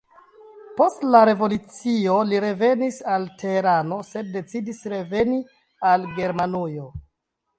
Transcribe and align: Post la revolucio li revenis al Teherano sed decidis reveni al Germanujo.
Post 0.77 1.03
la 1.15 1.19
revolucio 1.29 2.15
li 2.29 2.39
revenis 2.45 2.97
al 3.17 3.27
Teherano 3.43 4.01
sed 4.09 4.33
decidis 4.39 4.81
reveni 4.95 5.39
al 5.91 6.09
Germanujo. 6.17 6.91